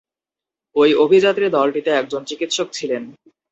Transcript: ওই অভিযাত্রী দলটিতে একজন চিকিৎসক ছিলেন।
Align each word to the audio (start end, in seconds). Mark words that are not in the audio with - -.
ওই 0.75 0.89
অভিযাত্রী 0.95 1.45
দলটিতে 1.49 1.89
একজন 1.91 2.21
চিকিৎসক 2.25 2.67
ছিলেন। 2.71 3.03